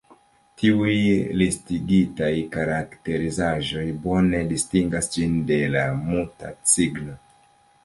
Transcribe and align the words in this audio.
Tiuj 0.59 0.93
listigitaj 1.41 2.31
karakterizaĵoj 2.55 3.85
bone 4.07 4.41
distingas 4.55 5.13
ĝin 5.19 5.39
de 5.55 5.63
la 5.77 5.87
Muta 6.01 6.53
cigno. 6.75 7.23